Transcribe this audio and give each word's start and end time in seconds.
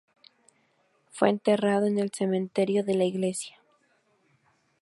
Fue 1.11 1.29
enterrado 1.29 1.85
en 1.85 1.99
el 1.99 2.09
cementerio 2.11 2.83
de 2.83 2.95
la 2.95 3.03
iglesia. 3.05 3.59